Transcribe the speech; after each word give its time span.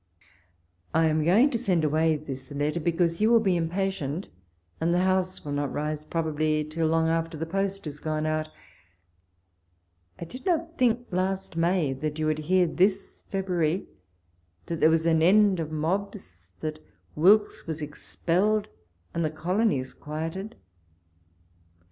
I 0.95 1.05
am 1.09 1.23
going 1.23 1.51
to 1.51 1.59
send 1.59 1.83
away 1.83 2.17
this 2.17 2.51
letter, 2.51 2.79
because 2.79 3.21
you 3.21 3.29
will 3.29 3.39
be 3.39 3.55
impatient, 3.55 4.29
and 4.79 4.91
the 4.95 5.01
House 5.01 5.45
will 5.45 5.51
not 5.51 5.71
rise 5.71 6.05
probably 6.05 6.63
till 6.63 6.87
long 6.87 7.07
after 7.07 7.37
the 7.37 7.45
post 7.45 7.85
is 7.85 7.99
gone 7.99 8.25
out. 8.25 8.49
I 10.17 10.25
did 10.25 10.43
not 10.43 10.79
think 10.79 11.05
last 11.11 11.55
May 11.55 11.93
that 11.93 12.17
you 12.17 12.25
would 12.25 12.39
hear 12.39 12.65
this 12.65 13.25
February 13.29 13.85
that 14.65 14.79
there 14.79 14.89
Avas 14.89 15.05
an 15.05 15.21
end 15.21 15.59
of 15.59 15.71
mobs, 15.71 16.49
that 16.61 16.83
Wilkes 17.15 17.67
was 17.67 17.79
expelled, 17.79 18.69
and 19.13 19.23
the 19.23 19.29
colonies 19.29 19.93
quieted. 19.93 20.55